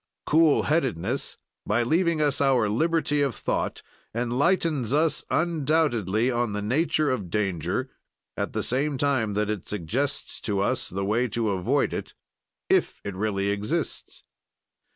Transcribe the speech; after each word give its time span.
"Cool 0.25 0.63
headedness, 0.63 1.37
by 1.63 1.83
leaving 1.83 2.23
us 2.23 2.41
our 2.41 2.67
liberty 2.67 3.21
of 3.21 3.35
thought, 3.35 3.83
enlightens 4.15 4.95
us 4.95 5.23
undoubtedly 5.29 6.31
on 6.31 6.53
the 6.53 6.61
nature 6.63 7.11
of 7.11 7.29
danger, 7.29 7.87
at 8.35 8.53
the 8.53 8.63
same 8.63 8.97
time 8.97 9.35
that 9.35 9.51
it 9.51 9.69
suggests 9.69 10.41
to 10.41 10.59
us 10.59 10.89
the 10.89 11.05
way 11.05 11.27
to 11.27 11.51
avoid 11.51 11.93
it, 11.93 12.15
if 12.67 12.99
it 13.05 13.13
really 13.13 13.49
exists. 13.49 14.23